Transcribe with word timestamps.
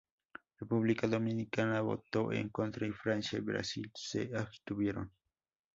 República 0.59 1.05
Dominicana 1.07 1.79
voto 1.81 2.31
en 2.33 2.49
contra 2.49 2.87
y 2.87 2.91
Francia 2.91 3.37
y 3.37 3.43
Brasil 3.43 3.91
se 3.93 4.35
abstuvieron. 4.35 5.11